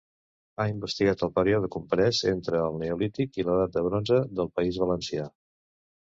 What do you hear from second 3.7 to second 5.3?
del bronze del País Valencià.